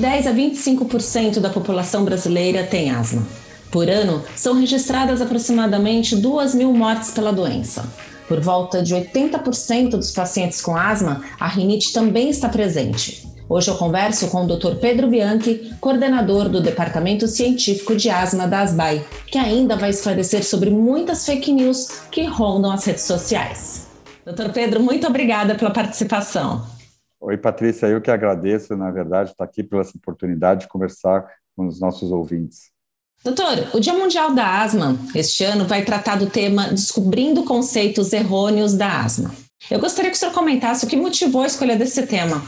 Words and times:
10 0.00 0.26
a 0.26 0.32
25% 0.32 1.40
da 1.40 1.50
população 1.50 2.04
brasileira 2.04 2.64
tem 2.64 2.90
asma. 2.90 3.22
Por 3.70 3.88
ano, 3.88 4.24
são 4.34 4.54
registradas 4.54 5.20
aproximadamente 5.20 6.16
2 6.16 6.54
mil 6.54 6.72
mortes 6.72 7.10
pela 7.10 7.32
doença. 7.32 7.84
Por 8.26 8.40
volta 8.40 8.82
de 8.82 8.94
80% 8.94 9.90
dos 9.90 10.10
pacientes 10.10 10.62
com 10.62 10.74
asma, 10.74 11.22
a 11.38 11.46
rinite 11.46 11.92
também 11.92 12.30
está 12.30 12.48
presente. 12.48 13.28
Hoje 13.48 13.68
eu 13.68 13.76
converso 13.76 14.28
com 14.28 14.44
o 14.44 14.46
Dr. 14.46 14.76
Pedro 14.80 15.08
Bianchi, 15.08 15.74
coordenador 15.80 16.48
do 16.48 16.60
Departamento 16.60 17.26
Científico 17.28 17.94
de 17.94 18.08
Asma 18.08 18.46
da 18.46 18.60
ASBAI, 18.60 19.04
que 19.26 19.36
ainda 19.36 19.76
vai 19.76 19.90
esclarecer 19.90 20.44
sobre 20.44 20.70
muitas 20.70 21.26
fake 21.26 21.52
news 21.52 21.88
que 22.10 22.24
rondam 22.24 22.72
as 22.72 22.84
redes 22.84 23.02
sociais. 23.02 23.86
Doutor 24.24 24.50
Pedro, 24.50 24.80
muito 24.80 25.06
obrigada 25.06 25.56
pela 25.56 25.70
participação. 25.70 26.79
Oi, 27.20 27.36
Patrícia, 27.36 27.86
eu 27.86 28.00
que 28.00 28.10
agradeço, 28.10 28.74
na 28.74 28.90
verdade, 28.90 29.30
estar 29.30 29.44
aqui 29.44 29.62
pela 29.62 29.82
oportunidade 29.82 30.62
de 30.62 30.68
conversar 30.68 31.28
com 31.54 31.66
os 31.66 31.78
nossos 31.78 32.10
ouvintes. 32.10 32.70
Doutor, 33.22 33.68
o 33.74 33.80
Dia 33.80 33.92
Mundial 33.92 34.34
da 34.34 34.62
Asma 34.62 34.96
este 35.14 35.44
ano 35.44 35.66
vai 35.66 35.84
tratar 35.84 36.16
do 36.16 36.30
tema 36.30 36.68
Descobrindo 36.68 37.44
conceitos 37.44 38.14
errôneos 38.14 38.72
da 38.72 39.02
asma. 39.02 39.30
Eu 39.70 39.78
gostaria 39.78 40.10
que 40.10 40.16
o 40.16 40.18
senhor 40.18 40.32
comentasse 40.32 40.86
o 40.86 40.88
que 40.88 40.96
motivou 40.96 41.42
a 41.42 41.46
escolha 41.46 41.76
desse 41.76 42.06
tema. 42.06 42.42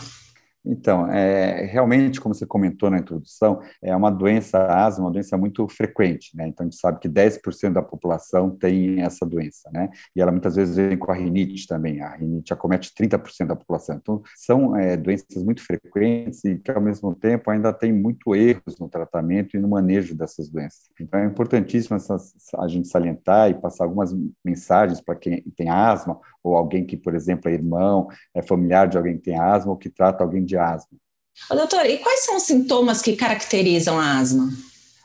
Então, 0.65 1.11
é, 1.11 1.65
realmente, 1.67 2.21
como 2.21 2.35
você 2.35 2.47
comentou 2.47 2.89
na 2.89 2.99
introdução, 2.99 3.61
é 3.83 3.95
uma 3.95 4.11
doença, 4.11 4.59
a 4.59 4.87
asma, 4.87 5.07
uma 5.07 5.11
doença 5.11 5.37
muito 5.37 5.67
frequente, 5.69 6.37
né? 6.37 6.47
Então, 6.47 6.65
a 6.65 6.71
gente 6.71 6.79
sabe 6.79 7.01
que 7.01 7.09
10% 7.09 7.73
da 7.73 7.83
população 7.83 8.51
tem 8.51 9.03
essa 9.03 9.27
doença, 9.27 9.69
né? 9.73 9.91
E 10.15 10.21
ela 10.21 10.31
muitas 10.31 10.55
vezes 10.55 10.77
vem 10.77 10.97
com 10.97 11.11
a 11.11 11.15
rinite 11.15 11.67
também. 11.67 12.01
A 12.01 12.15
rinite 12.15 12.53
acomete 12.53 12.93
30% 12.95 13.49
da 13.49 13.57
população. 13.57 13.97
Então, 13.97 14.23
são 14.37 14.77
é, 14.77 14.97
doenças 14.97 15.43
muito 15.43 15.63
frequentes 15.65 16.45
e 16.45 16.57
que, 16.59 16.71
ao 16.71 16.81
mesmo 16.81 17.15
tempo, 17.15 17.51
ainda 17.51 17.73
tem 17.73 17.93
muito 17.93 18.35
erros 18.35 18.79
no 18.79 18.89
tratamento 18.89 19.57
e 19.57 19.61
no 19.61 19.69
manejo 19.69 20.15
dessas 20.17 20.49
doenças. 20.49 20.91
Então, 21.01 21.19
é 21.19 21.27
importantíssimo 21.27 21.99
a 22.59 22.69
gente 22.69 22.89
salientar 22.89 23.51
e 23.51 23.55
passar 23.55 23.85
algumas 23.85 24.15
mensagens 24.45 25.01
para 25.01 25.17
quem 25.17 25.43
tem 25.57 25.69
asma 25.69 26.21
ou 26.43 26.57
alguém 26.57 26.85
que, 26.85 26.97
por 26.97 27.15
exemplo, 27.15 27.51
é 27.51 27.55
irmão, 27.55 28.09
é 28.35 28.43
familiar 28.43 28.89
de 28.89 28.97
alguém 28.97 29.17
que 29.17 29.25
tem 29.25 29.39
asma 29.39 29.73
ou 29.73 29.79
que 29.79 29.91
trata 29.91 30.23
alguém 30.23 30.45
de 30.45 30.57
asma. 30.57 30.99
Ô, 31.51 31.55
doutor, 31.55 31.87
e 31.87 31.99
quais 31.99 32.25
são 32.25 32.37
os 32.37 32.43
sintomas 32.43 33.01
que 33.01 33.17
caracterizam 33.17 33.99
a 33.99 34.19
asma? 34.19 34.51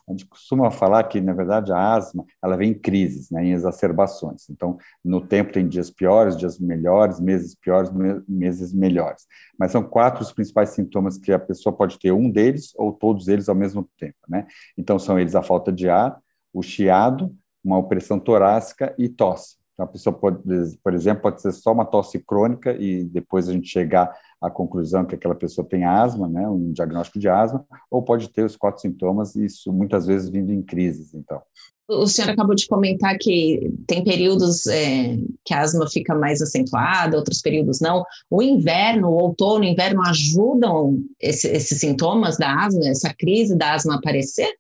A 0.07 0.13
gente 0.13 0.25
costuma 0.25 0.71
falar 0.71 1.03
que, 1.03 1.19
na 1.19 1.33
verdade, 1.33 1.71
a 1.71 1.93
asma 1.93 2.25
ela 2.41 2.55
vem 2.55 2.71
em 2.71 2.73
crises, 2.73 3.29
né, 3.29 3.43
em 3.43 3.51
exacerbações. 3.51 4.49
Então, 4.49 4.77
no 5.03 5.19
tempo 5.19 5.51
tem 5.51 5.67
dias 5.67 5.91
piores, 5.91 6.37
dias 6.37 6.57
melhores, 6.57 7.19
meses 7.19 7.53
piores, 7.55 7.91
meses 8.25 8.73
melhores. 8.73 9.25
Mas 9.59 9.71
são 9.71 9.83
quatro 9.83 10.23
os 10.23 10.31
principais 10.31 10.69
sintomas 10.69 11.17
que 11.17 11.31
a 11.33 11.39
pessoa 11.39 11.75
pode 11.75 11.99
ter, 11.99 12.13
um 12.13 12.29
deles 12.29 12.71
ou 12.77 12.93
todos 12.93 13.27
eles 13.27 13.49
ao 13.49 13.55
mesmo 13.55 13.89
tempo. 13.97 14.15
Né? 14.29 14.47
Então, 14.77 14.97
são 14.97 15.19
eles 15.19 15.35
a 15.35 15.43
falta 15.43 15.73
de 15.73 15.89
ar, 15.89 16.17
o 16.53 16.61
chiado, 16.61 17.35
uma 17.61 17.77
opressão 17.77 18.17
torácica 18.17 18.95
e 18.97 19.09
tosse. 19.09 19.56
Então, 19.77 19.85
a 19.85 19.89
pessoa 19.89 20.11
pode, 20.11 20.39
por 20.83 20.95
exemplo, 20.95 21.21
pode 21.21 21.39
ser 21.39 21.51
só 21.51 21.71
uma 21.71 21.85
tosse 21.85 22.17
crônica 22.17 22.75
e 22.79 23.03
depois 23.03 23.47
a 23.47 23.53
gente 23.53 23.67
chegar 23.69 24.11
à 24.41 24.49
conclusão 24.49 25.05
que 25.05 25.13
aquela 25.13 25.35
pessoa 25.35 25.67
tem 25.67 25.85
asma, 25.85 26.27
né, 26.27 26.49
um 26.49 26.71
diagnóstico 26.71 27.19
de 27.19 27.29
asma, 27.29 27.63
ou 27.89 28.01
pode 28.01 28.27
ter 28.29 28.43
os 28.43 28.57
quatro 28.57 28.81
sintomas, 28.81 29.35
e 29.35 29.45
isso 29.45 29.71
muitas 29.71 30.07
vezes 30.07 30.29
vindo 30.29 30.51
em 30.51 30.63
crises, 30.63 31.13
então. 31.13 31.39
O 31.87 32.07
senhor 32.07 32.31
acabou 32.31 32.55
de 32.55 32.67
comentar 32.67 33.17
que 33.19 33.71
tem 33.85 34.03
períodos 34.03 34.65
é, 34.65 35.15
que 35.45 35.53
a 35.53 35.61
asma 35.61 35.87
fica 35.87 36.15
mais 36.15 36.41
acentuada, 36.41 37.15
outros 37.15 37.39
períodos 37.39 37.79
não. 37.79 38.03
O 38.29 38.41
inverno, 38.41 39.09
o 39.09 39.21
outono, 39.21 39.61
o 39.61 39.67
inverno 39.67 40.01
ajudam 40.01 40.99
esse, 41.21 41.47
esses 41.47 41.79
sintomas 41.79 42.35
da 42.35 42.65
asma, 42.65 42.87
essa 42.87 43.13
crise 43.13 43.55
da 43.55 43.73
asma 43.75 43.95
aparecer? 43.95 44.53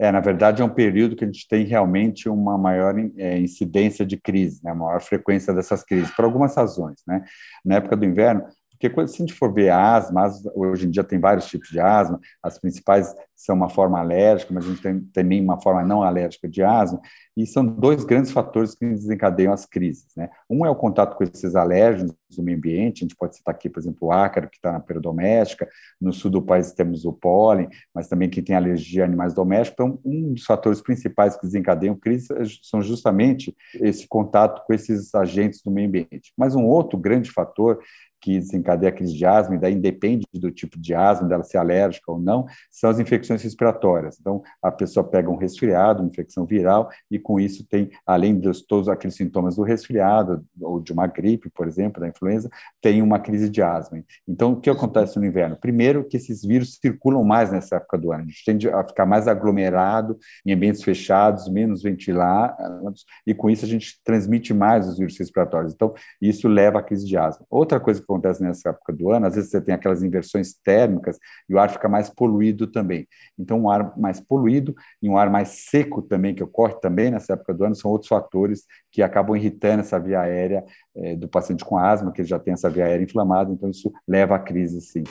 É, 0.00 0.12
na 0.12 0.20
verdade, 0.20 0.62
é 0.62 0.64
um 0.64 0.68
período 0.68 1.16
que 1.16 1.24
a 1.24 1.26
gente 1.26 1.46
tem 1.48 1.64
realmente 1.64 2.28
uma 2.28 2.56
maior 2.56 2.94
é, 3.16 3.38
incidência 3.38 4.06
de 4.06 4.16
crise, 4.16 4.60
né, 4.62 4.72
maior 4.72 5.00
frequência 5.00 5.52
dessas 5.52 5.82
crises, 5.82 6.10
por 6.12 6.24
algumas 6.24 6.54
razões. 6.54 7.02
Né? 7.06 7.24
Na 7.64 7.76
época 7.76 7.96
do 7.96 8.04
inverno, 8.04 8.44
porque 8.70 8.88
quando, 8.88 9.08
se 9.08 9.16
a 9.16 9.26
gente 9.26 9.34
for 9.34 9.52
ver 9.52 9.70
a 9.70 9.96
asma, 9.96 10.30
hoje 10.54 10.86
em 10.86 10.90
dia 10.90 11.02
tem 11.02 11.18
vários 11.18 11.46
tipos 11.46 11.68
de 11.68 11.80
asma, 11.80 12.20
as 12.40 12.60
principais 12.60 13.12
são 13.38 13.54
uma 13.54 13.68
forma 13.68 14.00
alérgica, 14.00 14.52
mas 14.52 14.64
a 14.64 14.68
gente 14.68 14.82
tem 14.82 15.00
também 15.12 15.40
uma 15.40 15.60
forma 15.60 15.84
não 15.84 16.02
alérgica 16.02 16.48
de 16.48 16.60
asma, 16.60 17.00
e 17.36 17.46
são 17.46 17.64
dois 17.64 18.04
grandes 18.04 18.32
fatores 18.32 18.74
que 18.74 18.84
desencadeiam 18.84 19.52
as 19.52 19.64
crises. 19.64 20.08
Né? 20.16 20.28
Um 20.50 20.66
é 20.66 20.70
o 20.70 20.74
contato 20.74 21.16
com 21.16 21.22
esses 21.22 21.54
alérgenos 21.54 22.12
do 22.36 22.42
meio 22.42 22.58
ambiente, 22.58 22.98
a 22.98 23.04
gente 23.04 23.14
pode 23.14 23.36
citar 23.36 23.54
aqui, 23.54 23.70
por 23.70 23.78
exemplo, 23.78 24.08
o 24.08 24.12
ácaro, 24.12 24.50
que 24.50 24.56
está 24.56 24.72
na 24.72 24.80
peridoméstica, 24.80 25.68
no 26.00 26.12
sul 26.12 26.32
do 26.32 26.42
país 26.42 26.72
temos 26.72 27.04
o 27.04 27.12
pólen, 27.12 27.68
mas 27.94 28.08
também 28.08 28.28
quem 28.28 28.42
tem 28.42 28.56
alergia 28.56 29.04
a 29.04 29.06
animais 29.06 29.32
domésticos. 29.32 29.86
Então, 29.86 30.00
um 30.04 30.34
dos 30.34 30.44
fatores 30.44 30.80
principais 30.80 31.36
que 31.36 31.46
desencadeiam 31.46 31.94
crises 31.94 32.28
são 32.64 32.82
justamente 32.82 33.56
esse 33.74 34.08
contato 34.08 34.66
com 34.66 34.74
esses 34.74 35.14
agentes 35.14 35.62
do 35.62 35.70
meio 35.70 35.86
ambiente. 35.86 36.32
Mas 36.36 36.56
um 36.56 36.66
outro 36.66 36.98
grande 36.98 37.30
fator 37.30 37.78
que 38.20 38.38
desencadeia 38.38 38.90
a 38.90 38.94
crise 38.94 39.16
de 39.16 39.24
asma, 39.24 39.54
e 39.54 39.58
daí 39.58 39.74
independe 39.74 40.26
do 40.34 40.50
tipo 40.50 40.78
de 40.78 40.94
asma, 40.94 41.28
dela 41.28 41.44
ser 41.44 41.58
alérgica 41.58 42.10
ou 42.10 42.18
não, 42.18 42.46
são 42.70 42.90
as 42.90 42.98
infecções 42.98 43.27
respiratórias. 43.36 44.18
Então, 44.20 44.42
a 44.62 44.70
pessoa 44.70 45.04
pega 45.04 45.30
um 45.30 45.36
resfriado, 45.36 46.02
uma 46.02 46.08
infecção 46.08 46.44
viral, 46.44 46.88
e 47.10 47.18
com 47.18 47.38
isso 47.38 47.66
tem, 47.66 47.90
além 48.06 48.38
de 48.38 48.48
todos 48.66 48.88
aqueles 48.88 49.16
sintomas 49.16 49.56
do 49.56 49.62
resfriado, 49.62 50.44
ou 50.60 50.80
de 50.80 50.92
uma 50.92 51.06
gripe, 51.06 51.50
por 51.50 51.66
exemplo, 51.66 52.00
da 52.00 52.08
influenza, 52.08 52.48
tem 52.80 53.02
uma 53.02 53.18
crise 53.18 53.48
de 53.48 53.62
asma. 53.62 54.02
Então, 54.26 54.52
o 54.52 54.60
que 54.60 54.70
acontece 54.70 55.18
no 55.18 55.26
inverno? 55.26 55.56
Primeiro, 55.56 56.04
que 56.04 56.16
esses 56.16 56.42
vírus 56.42 56.78
circulam 56.80 57.24
mais 57.24 57.52
nessa 57.52 57.76
época 57.76 57.98
do 57.98 58.12
ano. 58.12 58.24
A 58.24 58.26
gente 58.26 58.44
tende 58.44 58.68
a 58.68 58.84
ficar 58.86 59.06
mais 59.06 59.28
aglomerado 59.28 60.18
em 60.44 60.52
ambientes 60.52 60.82
fechados, 60.82 61.48
menos 61.48 61.82
ventilados, 61.82 63.04
e 63.26 63.34
com 63.34 63.50
isso 63.50 63.64
a 63.64 63.68
gente 63.68 64.00
transmite 64.04 64.54
mais 64.54 64.88
os 64.88 64.98
vírus 64.98 65.18
respiratórios. 65.18 65.72
Então, 65.74 65.94
isso 66.20 66.48
leva 66.48 66.78
à 66.78 66.82
crise 66.82 67.06
de 67.06 67.16
asma. 67.16 67.44
Outra 67.50 67.80
coisa 67.80 68.00
que 68.00 68.04
acontece 68.04 68.42
nessa 68.42 68.70
época 68.70 68.92
do 68.92 69.10
ano, 69.10 69.26
às 69.26 69.34
vezes 69.34 69.50
você 69.50 69.60
tem 69.60 69.74
aquelas 69.74 70.02
inversões 70.02 70.54
térmicas 70.54 71.18
e 71.48 71.54
o 71.54 71.58
ar 71.58 71.70
fica 71.70 71.88
mais 71.88 72.10
poluído 72.10 72.66
também. 72.66 73.06
Então, 73.38 73.62
um 73.62 73.70
ar 73.70 73.96
mais 73.98 74.20
poluído 74.20 74.74
e 75.02 75.08
um 75.08 75.16
ar 75.16 75.30
mais 75.30 75.48
seco 75.70 76.02
também, 76.02 76.34
que 76.34 76.42
ocorre 76.42 76.74
também 76.80 77.10
nessa 77.10 77.34
época 77.34 77.54
do 77.54 77.64
ano, 77.64 77.74
são 77.74 77.90
outros 77.90 78.08
fatores 78.08 78.64
que 78.90 79.02
acabam 79.02 79.36
irritando 79.36 79.80
essa 79.80 79.98
via 79.98 80.20
aérea 80.20 80.64
é, 80.96 81.16
do 81.16 81.28
paciente 81.28 81.64
com 81.64 81.78
asma, 81.78 82.12
que 82.12 82.20
ele 82.20 82.28
já 82.28 82.38
tem 82.38 82.54
essa 82.54 82.68
via 82.68 82.84
aérea 82.84 83.04
inflamada, 83.04 83.52
então 83.52 83.70
isso 83.70 83.92
leva 84.06 84.36
à 84.36 84.38
crise, 84.38 84.80
sim. 84.80 85.04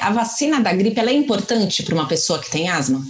A 0.00 0.10
vacina 0.10 0.60
da 0.60 0.72
gripe 0.72 1.00
é 1.00 1.12
importante 1.12 1.82
para 1.82 1.94
uma 1.94 2.06
pessoa 2.06 2.38
que 2.38 2.50
tem 2.50 2.68
asma? 2.68 3.00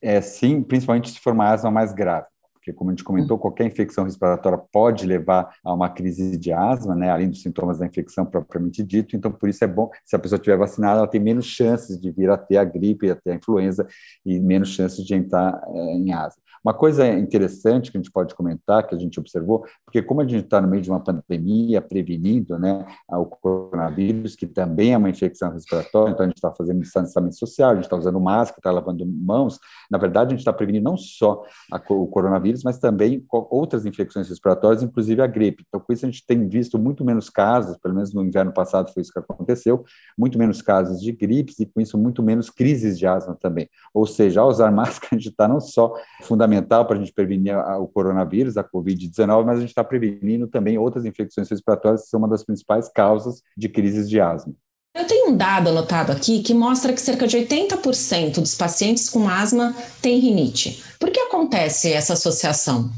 É 0.00 0.20
sim, 0.20 0.62
principalmente 0.62 1.10
se 1.10 1.20
for 1.20 1.34
uma 1.34 1.50
asma 1.50 1.70
mais 1.70 1.92
grave 1.92 2.29
porque, 2.60 2.74
como 2.74 2.90
a 2.90 2.92
gente 2.92 3.02
comentou, 3.02 3.38
hum. 3.38 3.40
qualquer 3.40 3.64
infecção 3.64 4.04
respiratória 4.04 4.60
pode 4.70 5.06
levar 5.06 5.50
a 5.64 5.72
uma 5.72 5.88
crise 5.88 6.36
de 6.36 6.52
asma, 6.52 6.94
né, 6.94 7.10
além 7.10 7.30
dos 7.30 7.40
sintomas 7.40 7.78
da 7.78 7.86
infecção 7.86 8.26
propriamente 8.26 8.82
dito. 8.82 9.16
Então, 9.16 9.32
por 9.32 9.48
isso 9.48 9.64
é 9.64 9.66
bom, 9.66 9.90
se 10.04 10.14
a 10.14 10.18
pessoa 10.18 10.36
estiver 10.36 10.58
vacinada, 10.58 10.98
ela 10.98 11.08
tem 11.08 11.20
menos 11.20 11.46
chances 11.46 11.98
de 11.98 12.10
vir 12.10 12.28
a 12.28 12.36
ter 12.36 12.58
a 12.58 12.64
gripe, 12.64 13.10
a 13.10 13.16
ter 13.16 13.32
a 13.32 13.34
influenza 13.34 13.86
e 14.24 14.38
menos 14.38 14.68
chances 14.68 15.04
de 15.04 15.14
entrar 15.14 15.58
é, 15.68 15.94
em 15.94 16.12
asma. 16.12 16.42
Uma 16.62 16.74
coisa 16.74 17.08
interessante 17.08 17.90
que 17.90 17.96
a 17.96 18.00
gente 18.00 18.12
pode 18.12 18.34
comentar, 18.34 18.86
que 18.86 18.94
a 18.94 18.98
gente 18.98 19.18
observou, 19.18 19.64
porque 19.82 20.02
como 20.02 20.20
a 20.20 20.26
gente 20.26 20.44
está 20.44 20.60
no 20.60 20.68
meio 20.68 20.82
de 20.82 20.90
uma 20.90 21.00
pandemia, 21.00 21.80
prevenindo 21.80 22.58
né, 22.58 22.84
o 23.08 23.24
coronavírus, 23.24 24.36
que 24.36 24.46
também 24.46 24.92
é 24.92 24.98
uma 24.98 25.08
infecção 25.08 25.50
respiratória, 25.50 26.12
então 26.12 26.24
a 26.24 26.28
gente 26.28 26.36
está 26.36 26.52
fazendo 26.52 26.80
distanciamento 26.80 27.36
social, 27.36 27.70
a 27.70 27.74
gente 27.76 27.84
está 27.84 27.96
usando 27.96 28.20
máscara, 28.20 28.58
está 28.58 28.70
lavando 28.70 29.06
mãos, 29.06 29.58
na 29.90 29.96
verdade 29.96 30.28
a 30.28 30.30
gente 30.32 30.40
está 30.40 30.52
prevenindo 30.52 30.84
não 30.84 30.98
só 30.98 31.42
a, 31.72 31.80
o 31.94 32.06
coronavírus, 32.06 32.62
mas 32.62 32.78
também 32.78 33.24
outras 33.30 33.86
infecções 33.86 34.28
respiratórias, 34.28 34.82
inclusive 34.82 35.22
a 35.22 35.26
gripe. 35.26 35.64
Então 35.66 35.80
com 35.80 35.92
isso 35.94 36.04
a 36.04 36.10
gente 36.10 36.26
tem 36.26 36.46
visto 36.46 36.78
muito 36.78 37.02
menos 37.06 37.30
casos, 37.30 37.78
pelo 37.78 37.94
menos 37.94 38.12
no 38.12 38.22
inverno 38.22 38.52
passado 38.52 38.92
foi 38.92 39.00
isso 39.00 39.12
que 39.12 39.18
aconteceu, 39.18 39.82
muito 40.16 40.38
menos 40.38 40.60
casos 40.60 41.00
de 41.00 41.10
gripes 41.10 41.58
e 41.58 41.64
com 41.64 41.80
isso 41.80 41.96
muito 41.96 42.22
menos 42.22 42.50
crises 42.50 42.98
de 42.98 43.06
asma 43.06 43.34
também. 43.34 43.66
Ou 43.94 44.06
seja, 44.06 44.42
ao 44.42 44.48
usar 44.48 44.70
máscara 44.70 45.08
a 45.12 45.14
gente 45.14 45.30
está 45.30 45.48
não 45.48 45.58
só 45.58 45.94
fundamentalmente 46.20 46.49
fundamental 46.50 46.84
para 46.84 46.96
a 46.96 46.98
gente 46.98 47.12
prevenir 47.12 47.56
o 47.56 47.86
coronavírus, 47.86 48.56
a 48.56 48.64
Covid-19, 48.64 49.44
mas 49.44 49.58
a 49.58 49.60
gente 49.60 49.70
está 49.70 49.84
prevenindo 49.84 50.48
também 50.48 50.76
outras 50.76 51.04
infecções 51.04 51.48
respiratórias 51.48 52.02
que 52.02 52.08
são 52.08 52.18
uma 52.18 52.28
das 52.28 52.44
principais 52.44 52.88
causas 52.88 53.42
de 53.56 53.68
crises 53.68 54.08
de 54.08 54.20
asma. 54.20 54.52
Eu 54.94 55.06
tenho 55.06 55.30
um 55.30 55.36
dado 55.36 55.68
anotado 55.68 56.10
aqui 56.10 56.42
que 56.42 56.52
mostra 56.52 56.92
que 56.92 57.00
cerca 57.00 57.26
de 57.26 57.38
80% 57.38 58.40
dos 58.40 58.56
pacientes 58.56 59.08
com 59.08 59.28
asma 59.28 59.72
têm 60.02 60.18
rinite. 60.18 60.82
Por 60.98 61.10
que 61.10 61.20
acontece 61.20 61.92
essa 61.92 62.14
associação? 62.14 62.90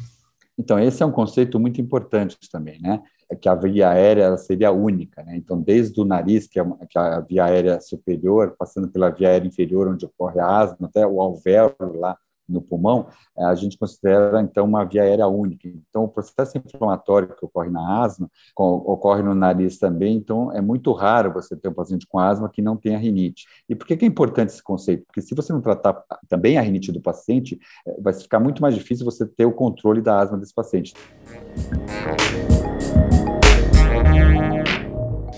Então, 0.59 0.79
esse 0.79 1.03
é 1.03 1.07
um 1.07 1.13
conceito 1.13 1.61
muito 1.61 1.81
importante 1.81 2.39
também, 2.51 2.81
né? 2.81 3.03
É 3.31 3.35
que 3.35 3.49
a 3.49 3.55
via 3.55 3.91
aérea 3.91 4.37
seria 4.37 4.71
única, 4.71 5.23
né? 5.23 5.37
Então, 5.37 5.61
desde 5.61 6.01
o 6.01 6.05
nariz, 6.05 6.47
que 6.47 6.59
é, 6.59 6.65
que 6.89 6.99
é 6.99 7.01
a 7.01 7.21
via 7.21 7.45
aérea 7.45 7.81
superior, 7.81 8.55
passando 8.59 8.89
pela 8.89 9.11
via 9.11 9.29
aérea 9.29 9.49
inferior, 9.49 9.89
onde 9.89 10.07
ocorre 10.07 10.41
a 10.41 10.47
asma, 10.47 10.87
até 10.87 11.07
o 11.07 11.21
alvéolo 11.21 11.99
lá 11.99 12.17
no 12.49 12.61
pulmão, 12.61 13.09
a 13.37 13.55
gente 13.55 13.79
considera, 13.79 14.41
então, 14.41 14.65
uma 14.65 14.85
via 14.85 15.03
aérea 15.03 15.27
única. 15.27 15.69
Então, 15.69 16.05
o 16.05 16.09
processo 16.09 16.59
inflamatório 16.59 17.35
que 17.35 17.45
ocorre 17.45 17.71
na 17.71 18.03
asma 18.03 18.31
ocorre 18.57 19.23
no 19.23 19.35
nariz 19.35 19.79
também, 19.79 20.17
então 20.17 20.53
é 20.53 20.61
muito 20.61 20.93
raro 20.93 21.33
você 21.33 21.57
ter 21.57 21.69
um 21.69 21.75
paciente 21.75 22.07
com 22.07 22.19
asma 22.19 22.49
que 22.49 22.63
não 22.63 22.77
tenha 22.77 22.99
rinite. 22.99 23.47
E 23.69 23.75
por 23.75 23.87
que 23.87 24.05
é 24.05 24.09
importante 24.09 24.51
esse 24.51 24.63
conceito? 24.63 25.05
Porque 25.07 25.21
se 25.21 25.35
você 25.35 25.53
não 25.53 25.61
tratar 25.61 26.05
também 26.29 26.59
a 26.59 26.63
rinite 26.63 26.93
do 26.93 27.01
paciente, 27.01 27.59
eh, 27.87 27.97
vai 28.01 28.13
ficar 28.13 28.41
muito 28.41 28.61
mais 28.61 28.75
difícil 28.75 29.05
você 29.05 29.27
ter 29.27 29.47
o 29.47 29.53
controle 29.53 30.01
da 30.01 30.19
asma 30.19 30.39
desse 30.39 30.55
paciente. 30.55 30.95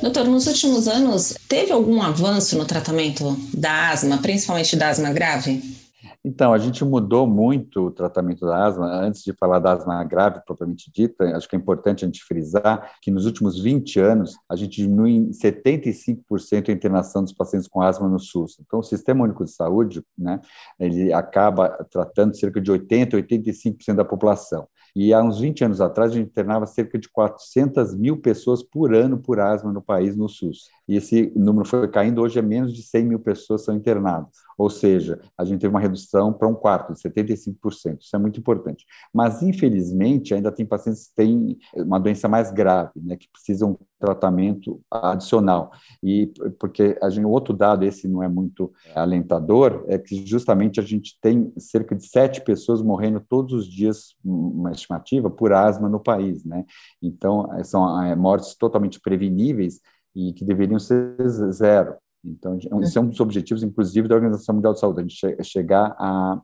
Doutor, 0.02 0.26
nos 0.26 0.46
últimos 0.46 0.86
anos, 0.86 1.34
teve 1.48 1.72
algum 1.72 2.02
avanço 2.02 2.58
no 2.58 2.66
tratamento 2.66 3.36
da 3.56 3.90
asma, 3.90 4.18
principalmente 4.18 4.76
da 4.76 4.90
asma 4.90 5.10
grave? 5.10 5.83
Então, 6.26 6.54
a 6.54 6.58
gente 6.58 6.82
mudou 6.82 7.26
muito 7.26 7.88
o 7.88 7.90
tratamento 7.90 8.46
da 8.46 8.64
asma. 8.64 8.86
Antes 8.86 9.22
de 9.22 9.34
falar 9.34 9.58
da 9.58 9.72
asma 9.72 10.02
grave 10.04 10.40
propriamente 10.46 10.90
dita, 10.90 11.36
acho 11.36 11.46
que 11.46 11.54
é 11.54 11.58
importante 11.58 12.02
a 12.02 12.08
gente 12.08 12.24
frisar 12.24 12.92
que 13.02 13.10
nos 13.10 13.26
últimos 13.26 13.60
20 13.60 14.00
anos, 14.00 14.34
a 14.48 14.56
gente 14.56 14.80
diminui 14.80 15.16
em 15.16 15.30
75% 15.32 16.70
a 16.70 16.72
internação 16.72 17.22
dos 17.22 17.34
pacientes 17.34 17.68
com 17.68 17.82
asma 17.82 18.08
no 18.08 18.18
SUS. 18.18 18.56
Então, 18.58 18.78
o 18.78 18.82
Sistema 18.82 19.24
Único 19.24 19.44
de 19.44 19.50
Saúde, 19.50 20.02
né, 20.16 20.40
ele 20.80 21.12
acaba 21.12 21.68
tratando 21.90 22.34
cerca 22.34 22.58
de 22.58 22.72
80%, 22.72 23.12
85% 23.12 23.94
da 23.94 24.04
população. 24.04 24.66
E 24.96 25.12
há 25.12 25.22
uns 25.22 25.40
20 25.40 25.64
anos 25.64 25.80
atrás, 25.80 26.12
a 26.12 26.14
gente 26.14 26.28
internava 26.28 26.66
cerca 26.66 26.98
de 26.98 27.08
400 27.10 27.94
mil 27.96 28.16
pessoas 28.16 28.62
por 28.62 28.94
ano 28.94 29.18
por 29.18 29.40
asma 29.40 29.72
no 29.72 29.82
país, 29.82 30.16
no 30.16 30.28
SUS. 30.28 30.70
E 30.86 30.96
esse 30.96 31.32
número 31.34 31.66
foi 31.66 31.88
caindo, 31.88 32.20
hoje 32.20 32.38
é 32.38 32.42
menos 32.42 32.72
de 32.74 32.82
100 32.82 33.04
mil 33.04 33.18
pessoas 33.18 33.64
são 33.64 33.74
internadas. 33.74 34.30
Ou 34.56 34.70
seja, 34.70 35.20
a 35.36 35.44
gente 35.44 35.60
teve 35.60 35.72
uma 35.72 35.80
redução 35.80 36.32
para 36.32 36.46
um 36.46 36.54
quarto, 36.54 36.92
de 36.92 37.00
75%. 37.00 38.02
Isso 38.02 38.14
é 38.14 38.18
muito 38.18 38.38
importante. 38.38 38.84
Mas, 39.12 39.42
infelizmente, 39.42 40.34
ainda 40.34 40.52
tem 40.52 40.64
pacientes 40.64 41.08
que 41.08 41.14
têm 41.14 41.58
uma 41.74 41.98
doença 41.98 42.28
mais 42.28 42.52
grave, 42.52 42.92
né, 42.96 43.16
que 43.16 43.28
precisam 43.30 43.78
tratamento 43.98 44.80
adicional. 44.90 45.70
E 46.02 46.30
porque 46.58 46.98
a 47.02 47.08
gente, 47.08 47.24
outro 47.24 47.54
dado, 47.56 47.84
esse 47.84 48.06
não 48.06 48.22
é 48.22 48.28
muito 48.28 48.72
alentador, 48.94 49.84
é 49.88 49.98
que 49.98 50.26
justamente 50.26 50.78
a 50.78 50.82
gente 50.82 51.18
tem 51.20 51.52
cerca 51.58 51.94
de 51.94 52.06
sete 52.06 52.42
pessoas 52.42 52.82
morrendo 52.82 53.20
todos 53.26 53.54
os 53.54 53.66
dias, 53.66 54.14
uma 54.22 54.70
estimativa, 54.72 55.30
por 55.30 55.52
asma 55.52 55.88
no 55.88 55.98
país. 55.98 56.44
Né? 56.44 56.64
Então, 57.02 57.48
são 57.64 58.02
é, 58.02 58.14
mortes 58.14 58.54
totalmente 58.54 59.00
preveníveis 59.00 59.80
e 60.14 60.32
que 60.32 60.44
deveriam 60.44 60.78
ser 60.78 61.16
zero. 61.50 61.96
Então, 62.24 62.58
esse 62.82 62.96
é 62.96 63.00
um 63.00 63.08
dos 63.08 63.20
objetivos, 63.20 63.62
inclusive, 63.62 64.08
da 64.08 64.14
Organização 64.14 64.54
Mundial 64.54 64.72
de 64.72 64.80
Saúde, 64.80 65.00
a 65.00 65.02
gente 65.02 65.44
chegar 65.44 65.94
a, 65.98 66.40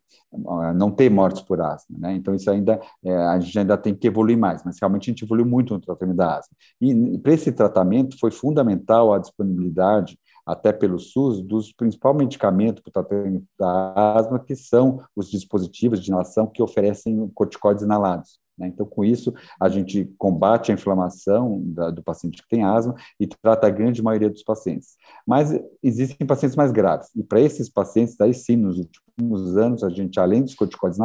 a 0.49 0.75
não 0.75 0.91
ter 0.91 1.11
mortes 1.11 1.41
por 1.41 1.61
asma. 1.61 1.97
Né? 1.99 2.15
Então, 2.15 2.35
isso 2.35 2.51
ainda, 2.51 2.79
é, 3.03 3.17
a 3.17 3.41
gente 3.41 3.59
ainda 3.59 3.79
tem 3.79 3.95
que 3.95 4.07
evoluir 4.07 4.37
mais, 4.37 4.63
mas 4.63 4.79
realmente 4.79 5.11
a 5.11 5.13
gente 5.13 5.25
evoluiu 5.25 5.47
muito 5.47 5.73
no 5.73 5.81
tratamento 5.81 6.17
da 6.17 6.39
asma. 6.39 6.55
E 6.81 7.19
para 7.19 7.33
esse 7.33 7.51
tratamento 7.51 8.19
foi 8.19 8.31
fundamental 8.31 9.13
a 9.13 9.19
disponibilidade, 9.19 10.19
até 10.45 10.73
pelo 10.73 10.99
SUS, 10.99 11.43
dos 11.43 11.73
principais 11.73 12.17
medicamentos 12.17 12.83
para 12.83 12.91
o 12.91 12.93
tratamento 12.93 13.45
da 13.59 14.15
asma, 14.17 14.39
que 14.39 14.57
são 14.57 15.01
os 15.15 15.31
dispositivos 15.31 16.03
de 16.03 16.11
inalação 16.11 16.47
que 16.47 16.63
oferecem 16.63 17.29
corticóides 17.35 17.85
inalados. 17.85 18.40
Né? 18.61 18.69
Então, 18.69 18.85
com 18.85 19.03
isso, 19.03 19.33
a 19.59 19.69
gente 19.69 20.13
combate 20.19 20.71
a 20.71 20.75
inflamação 20.75 21.63
da, 21.65 21.91
do 21.91 22.03
paciente 22.03 22.43
que 22.43 22.49
tem 22.49 22.63
asma 22.63 22.95
e 23.19 23.27
trata 23.27 23.67
a 23.67 23.71
grande 23.71 24.03
maioria 24.03 24.29
dos 24.29 24.43
pacientes. 24.43 24.97
Mas 25.27 25.59
existem 25.83 26.27
pacientes 26.27 26.55
mais 26.55 26.71
graves, 26.71 27.09
e 27.17 27.23
para 27.25 27.41
esses 27.41 27.71
pacientes, 27.71 28.21
aí 28.21 28.35
sim, 28.35 28.57
nos 28.57 28.79
últimos 28.79 29.57
anos, 29.57 29.83
a 29.83 29.89
gente, 29.89 30.21
além 30.21 30.43
dos 30.43 30.55
corticoides 30.55 30.99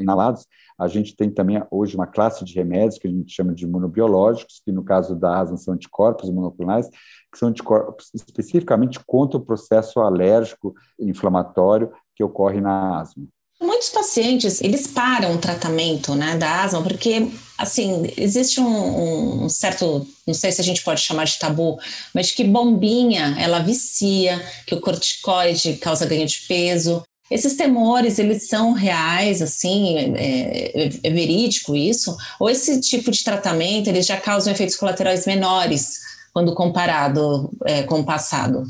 inalados, 0.00 0.46
a 0.78 0.88
gente 0.88 1.14
tem 1.14 1.30
também 1.30 1.62
hoje 1.70 1.94
uma 1.94 2.06
classe 2.06 2.44
de 2.44 2.54
remédios 2.54 2.98
que 2.98 3.06
a 3.06 3.10
gente 3.10 3.32
chama 3.32 3.54
de 3.54 3.64
imunobiológicos, 3.64 4.62
que 4.64 4.72
no 4.72 4.82
caso 4.82 5.14
da 5.14 5.38
asma 5.38 5.56
são 5.56 5.74
anticorpos 5.74 6.30
monoclonais, 6.30 6.88
que 7.30 7.38
são 7.38 7.50
anticorpos 7.50 8.10
especificamente 8.14 8.98
contra 9.06 9.38
o 9.38 9.44
processo 9.44 10.00
alérgico 10.00 10.74
inflamatório 10.98 11.92
que 12.14 12.24
ocorre 12.24 12.60
na 12.60 13.00
asma. 13.00 13.26
Muitos 13.62 13.90
pacientes, 13.90 14.60
eles 14.60 14.88
param 14.88 15.34
o 15.34 15.38
tratamento 15.38 16.16
né, 16.16 16.36
da 16.36 16.64
asma 16.64 16.82
porque, 16.82 17.30
assim, 17.56 18.12
existe 18.16 18.60
um, 18.60 19.44
um, 19.44 19.48
certo, 19.48 20.04
não 20.26 20.34
sei 20.34 20.50
se 20.50 20.60
a 20.60 20.64
gente 20.64 20.82
pode 20.82 21.00
chamar 21.00 21.26
de 21.26 21.38
tabu, 21.38 21.78
mas 22.12 22.32
que 22.32 22.42
bombinha, 22.42 23.36
ela 23.38 23.60
vicia, 23.60 24.44
que 24.66 24.74
o 24.74 24.80
corticoide 24.80 25.74
causa 25.74 26.06
ganho 26.06 26.26
de 26.26 26.38
peso. 26.48 27.04
Esses 27.30 27.54
temores, 27.54 28.18
eles 28.18 28.48
são 28.48 28.72
reais, 28.72 29.40
assim, 29.40 29.96
é, 29.96 30.72
é, 30.74 30.90
é 31.04 31.10
verídico 31.10 31.76
isso? 31.76 32.16
Ou 32.40 32.50
esse 32.50 32.80
tipo 32.80 33.12
de 33.12 33.22
tratamento, 33.22 33.86
eles 33.86 34.06
já 34.06 34.16
causam 34.16 34.52
efeitos 34.52 34.74
colaterais 34.74 35.24
menores 35.24 36.00
quando 36.32 36.52
comparado 36.52 37.48
é, 37.64 37.84
com 37.84 38.00
o 38.00 38.04
passado? 38.04 38.64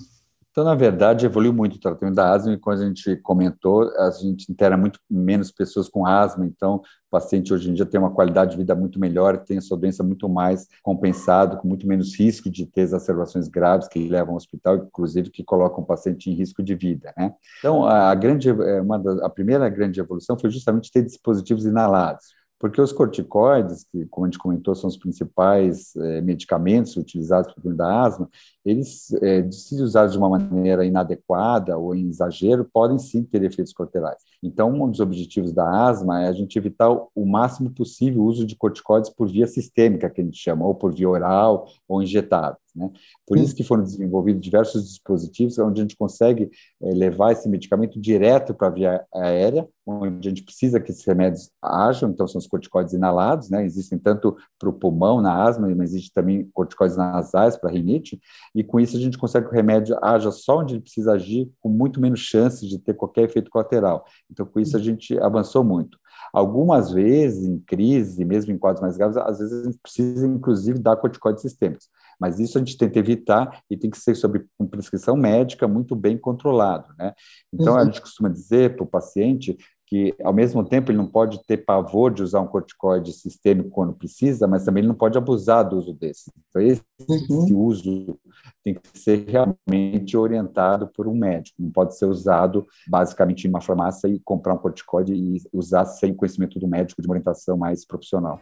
Então, 0.53 0.65
na 0.65 0.75
verdade, 0.75 1.25
evoluiu 1.25 1.51
muito 1.51 1.77
o 1.77 1.81
tratamento 1.81 2.15
da 2.15 2.31
asma 2.31 2.53
e, 2.53 2.59
como 2.59 2.77
a 2.77 2.87
gente 2.87 3.17
comentou, 3.17 3.91
a 3.97 4.11
gente 4.11 4.53
interna 4.53 4.77
muito 4.77 5.01
menos 5.11 5.51
pessoas 5.51 5.89
com 5.89 6.05
asma, 6.05 6.45
então 6.45 6.77
o 6.77 6.83
paciente 7.11 7.55
hoje 7.55 7.71
em 7.71 7.73
dia 7.73 7.87
tem 7.87 7.99
uma 7.99 8.11
qualidade 8.11 8.51
de 8.51 8.59
vida 8.59 8.75
muito 8.75 9.01
melhor, 9.01 9.39
tem 9.39 9.57
a 9.57 9.61
sua 9.63 9.79
doença 9.79 10.03
muito 10.03 10.29
mais 10.29 10.69
compensado, 10.83 11.57
com 11.57 11.67
muito 11.67 11.87
menos 11.87 12.15
risco 12.15 12.51
de 12.51 12.67
ter 12.67 12.83
exacerbações 12.83 13.49
graves 13.49 13.89
que 13.89 14.07
levam 14.07 14.33
ao 14.33 14.37
hospital, 14.37 14.77
inclusive 14.77 15.31
que 15.31 15.43
colocam 15.43 15.83
o 15.83 15.87
paciente 15.87 16.29
em 16.29 16.35
risco 16.35 16.63
de 16.63 16.75
vida. 16.75 17.15
Né? 17.17 17.33
Então, 17.59 17.87
a, 17.87 18.15
grande, 18.15 18.51
é, 18.51 18.83
uma 18.83 19.03
a 19.25 19.31
primeira 19.31 19.67
grande 19.71 20.01
evolução 20.01 20.39
foi 20.39 20.51
justamente 20.51 20.93
ter 20.93 21.03
dispositivos 21.03 21.65
inalados 21.65 22.43
porque 22.63 22.81
os 22.81 22.93
corticoides, 22.93 23.85
que, 23.91 24.07
como 24.07 24.25
a 24.25 24.29
gente 24.29 24.39
comentou, 24.39 24.73
são 24.73 24.87
os 24.87 24.97
principais 24.97 25.97
é, 25.97 26.21
medicamentos 26.21 26.97
utilizados 26.97 27.53
para 27.53 27.69
o 27.69 27.75
da 27.75 28.05
asma, 28.05 28.31
eles, 28.65 29.13
é, 29.15 29.51
se 29.51 29.75
usados 29.83 30.13
de 30.13 30.19
uma 30.19 30.29
maneira 30.29 30.85
inadequada 30.85 31.77
ou 31.77 31.95
em 31.95 32.09
exagero, 32.09 32.69
podem 32.73 32.99
sim 32.99 33.25
ter 33.25 33.43
efeitos 33.43 33.73
colaterais. 33.73 34.23
Então, 34.43 34.71
um 34.71 34.91
dos 34.91 35.01
objetivos 35.01 35.53
da 35.53 35.87
asma 35.87 36.23
é 36.23 36.29
a 36.29 36.33
gente 36.33 36.57
evitar 36.57 36.91
o 36.91 37.27
máximo 37.27 37.71
possível 37.71 38.23
o 38.23 38.25
uso 38.25 38.47
de 38.47 38.57
corticoides 38.57 39.11
por 39.11 39.29
via 39.29 39.47
sistêmica, 39.47 40.09
que 40.09 40.21
a 40.21 40.25
gente 40.25 40.39
chama, 40.39 40.65
ou 40.65 40.75
por 40.75 40.95
via 40.95 41.09
oral 41.09 41.67
ou 41.89 42.03
injetável. 42.03 42.57
Né? 42.75 42.91
Por 43.27 43.37
isso 43.37 43.55
que 43.55 43.63
foram 43.63 43.83
desenvolvidos 43.83 44.41
diversos 44.41 44.85
dispositivos 44.85 45.59
onde 45.59 45.81
a 45.81 45.85
gente 45.85 45.97
consegue 45.97 46.51
é, 46.83 46.91
levar 46.91 47.33
esse 47.33 47.49
medicamento 47.49 48.01
direto 48.01 48.55
para 48.55 48.69
a 48.69 48.71
via 48.71 49.05
aérea, 49.15 49.69
onde 49.87 50.29
a 50.29 50.31
gente 50.31 50.43
precisa 50.43 50.81
que 50.81 50.91
esses 50.91 51.05
remédios 51.05 51.51
ajam, 51.61 52.11
então 52.11 52.27
são 52.27 52.39
os 52.39 52.47
corticoides 52.47 52.95
inalados, 52.95 53.51
né? 53.51 53.65
existem 53.65 53.99
tanto 53.99 54.37
para 54.59 54.69
o 54.69 54.73
pulmão, 54.73 55.21
na 55.21 55.43
asma, 55.45 55.69
mas 55.75 55.91
existe 55.91 56.13
também 56.13 56.49
corticoides 56.55 56.97
nasais 56.97 57.57
para 57.57 57.71
rinite, 57.71 58.19
e 58.55 58.63
com 58.63 58.79
isso 58.79 58.97
a 58.97 59.01
gente 59.01 59.19
consegue 59.19 59.47
que 59.47 59.53
o 59.53 59.57
remédio 59.57 59.97
haja 60.03 60.31
só 60.31 60.59
onde 60.59 60.75
ele 60.75 60.83
precisa 60.83 61.13
agir, 61.13 61.51
com 61.61 61.69
muito 61.69 62.01
menos 62.01 62.21
chances 62.21 62.69
de 62.69 62.79
ter 62.79 62.95
qualquer 62.95 63.25
efeito 63.25 63.51
colateral. 63.51 64.05
Então, 64.31 64.45
com 64.45 64.61
isso 64.61 64.77
a 64.77 64.81
gente 64.81 65.19
avançou 65.19 65.65
muito. 65.65 65.99
Algumas 66.33 66.93
vezes, 66.93 67.47
em 67.47 67.59
crise, 67.59 68.25
mesmo 68.25 68.53
em 68.53 68.59
quadros 68.59 68.83
mais 68.83 68.97
graves, 68.97 69.17
às 69.17 69.39
vezes 69.39 69.61
a 69.61 69.65
gente 69.65 69.79
precisa, 69.83 70.27
inclusive, 70.27 70.79
dar 70.79 70.97
corticoides 70.97 71.43
sistêmicos. 71.43 71.89
Mas 72.21 72.39
isso 72.39 72.57
a 72.57 72.61
gente 72.61 72.77
tenta 72.77 72.99
evitar 72.99 73.63
e 73.69 73.77
tem 73.77 73.91
que 73.91 73.99
ser 73.99 74.15
sob 74.15 74.45
prescrição 74.71 75.17
médica 75.17 75.67
muito 75.67 75.97
bem 75.97 76.17
controlado. 76.17 76.89
Né? 76.99 77.13
Então, 77.53 77.75
uhum. 77.75 77.81
a 77.81 77.85
gente 77.85 78.01
costuma 78.01 78.29
dizer 78.29 78.77
para 78.77 78.85
o 78.85 78.87
paciente 78.87 79.57
que, 79.93 80.15
ao 80.25 80.33
mesmo 80.33 80.65
tempo, 80.65 80.91
ele 80.91 80.97
não 80.97 81.07
pode 81.07 81.45
ter 81.45 81.59
pavor 81.59 82.11
de 82.11 82.23
usar 82.23 82.41
um 82.41 82.47
corticoide 82.47 83.13
sistêmico 83.13 83.69
quando 83.69 83.93
precisa, 83.93 84.49
mas 84.49 84.65
também 84.65 84.81
ele 84.81 84.89
não 84.89 84.95
pode 84.95 85.19
abusar 85.19 85.69
do 85.69 85.77
uso 85.77 85.93
desse. 85.93 86.33
Então, 86.49 86.63
esse, 86.63 86.83
uhum. 87.07 87.59
uso 87.59 88.19
tem 88.65 88.73
que 88.73 88.99
ser 88.99 89.27
realmente 89.29 90.17
orientado 90.17 90.89
por 90.89 91.07
um 91.07 91.15
médico, 91.15 91.61
não 91.61 91.71
pode 91.71 91.95
ser 91.95 92.07
usado 92.07 92.67
basicamente 92.89 93.45
em 93.45 93.51
uma 93.51 93.61
farmácia 93.61 94.09
e 94.09 94.19
comprar 94.21 94.55
um 94.55 94.57
corticoide 94.57 95.13
e 95.13 95.43
usar 95.53 95.85
sem 95.85 96.15
conhecimento 96.15 96.59
do 96.59 96.67
médico 96.67 97.03
de 97.03 97.07
uma 97.07 97.13
orientação 97.13 97.59
mais 97.59 97.85
profissional. 97.85 98.41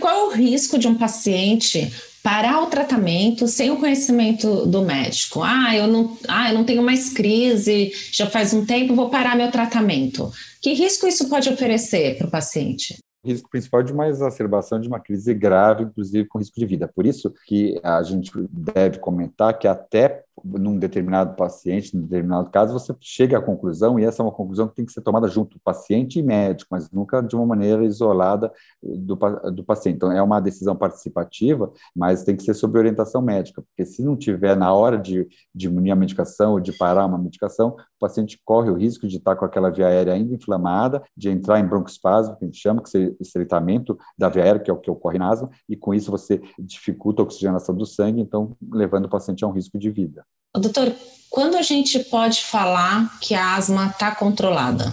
Qual 0.00 0.12
é 0.12 0.24
o 0.24 0.30
risco 0.30 0.80
de 0.80 0.88
um 0.88 0.98
paciente 0.98 1.92
parar 2.24 2.62
o 2.62 2.68
tratamento 2.68 3.46
sem 3.46 3.70
o 3.70 3.76
conhecimento 3.76 4.64
do 4.64 4.80
médico. 4.80 5.42
Ah, 5.42 5.76
eu 5.76 5.86
não, 5.86 6.16
ah, 6.26 6.50
eu 6.50 6.54
não 6.54 6.64
tenho 6.64 6.82
mais 6.82 7.12
crise, 7.12 7.92
já 8.10 8.26
faz 8.26 8.54
um 8.54 8.64
tempo, 8.64 8.94
vou 8.94 9.10
parar 9.10 9.36
meu 9.36 9.50
tratamento. 9.50 10.32
Que 10.62 10.72
risco 10.72 11.06
isso 11.06 11.28
pode 11.28 11.50
oferecer 11.50 12.16
para 12.16 12.26
o 12.26 12.30
paciente? 12.30 12.96
Risco 13.22 13.50
principal 13.50 13.82
de 13.82 13.92
uma 13.92 14.08
exacerbação 14.08 14.80
de 14.80 14.88
uma 14.88 15.00
crise 15.00 15.34
grave, 15.34 15.84
inclusive 15.84 16.26
com 16.26 16.38
risco 16.38 16.58
de 16.58 16.64
vida. 16.64 16.88
Por 16.88 17.04
isso 17.04 17.30
que 17.46 17.78
a 17.82 18.02
gente 18.02 18.30
deve 18.50 19.00
comentar 19.00 19.58
que 19.58 19.68
até 19.68 20.24
num 20.44 20.78
determinado 20.78 21.34
paciente, 21.34 21.96
num 21.96 22.02
determinado 22.02 22.50
caso, 22.50 22.72
você 22.72 22.94
chega 23.00 23.38
à 23.38 23.40
conclusão, 23.40 23.98
e 23.98 24.04
essa 24.04 24.22
é 24.22 24.24
uma 24.24 24.32
conclusão 24.32 24.68
que 24.68 24.74
tem 24.74 24.84
que 24.84 24.92
ser 24.92 25.00
tomada 25.00 25.26
junto, 25.28 25.58
paciente 25.64 26.18
e 26.18 26.22
médico, 26.22 26.68
mas 26.70 26.90
nunca 26.90 27.22
de 27.22 27.34
uma 27.34 27.46
maneira 27.46 27.84
isolada 27.84 28.52
do, 28.82 29.16
do 29.50 29.64
paciente. 29.64 29.96
Então, 29.96 30.12
é 30.12 30.22
uma 30.22 30.40
decisão 30.40 30.76
participativa, 30.76 31.72
mas 31.96 32.24
tem 32.24 32.36
que 32.36 32.42
ser 32.42 32.54
sob 32.54 32.78
orientação 32.78 33.22
médica, 33.22 33.62
porque 33.62 33.84
se 33.84 34.02
não 34.02 34.16
tiver 34.16 34.56
na 34.56 34.72
hora 34.72 34.98
de 34.98 35.26
diminuir 35.54 35.92
a 35.92 35.96
medicação 35.96 36.52
ou 36.52 36.60
de 36.60 36.72
parar 36.72 37.06
uma 37.06 37.18
medicação, 37.18 37.76
paciente 38.04 38.38
corre 38.44 38.70
o 38.70 38.76
risco 38.76 39.08
de 39.08 39.16
estar 39.16 39.34
com 39.34 39.44
aquela 39.44 39.70
via 39.70 39.86
aérea 39.86 40.12
ainda 40.12 40.34
inflamada, 40.34 41.02
de 41.16 41.30
entrar 41.30 41.58
em 41.58 41.66
broncoespasmo, 41.66 42.36
que 42.36 42.44
a 42.44 42.46
gente 42.46 42.60
chama, 42.60 42.82
que 42.82 42.96
é 42.96 43.12
estreitamento 43.20 43.98
da 44.16 44.28
via 44.28 44.44
aérea, 44.44 44.60
que 44.60 44.70
é 44.70 44.74
o 44.74 44.78
que 44.78 44.90
ocorre 44.90 45.18
na 45.18 45.30
asma, 45.30 45.50
e 45.68 45.76
com 45.76 45.94
isso 45.94 46.10
você 46.10 46.40
dificulta 46.58 47.22
a 47.22 47.24
oxigenação 47.24 47.74
do 47.74 47.86
sangue, 47.86 48.20
então 48.20 48.54
levando 48.70 49.06
o 49.06 49.08
paciente 49.08 49.44
a 49.44 49.48
um 49.48 49.52
risco 49.52 49.78
de 49.78 49.90
vida. 49.90 50.24
Doutor, 50.54 50.92
quando 51.30 51.56
a 51.56 51.62
gente 51.62 51.98
pode 51.98 52.42
falar 52.44 53.18
que 53.20 53.34
a 53.34 53.56
asma 53.56 53.86
está 53.86 54.14
controlada? 54.14 54.92